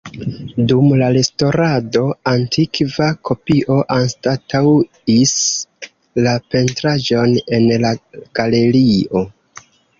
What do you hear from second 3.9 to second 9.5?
anstataŭis la pentraĵon en la galerio.